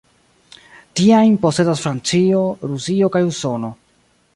[1.01, 3.77] Tiajn posedas Francio, Rusio kaj Usono.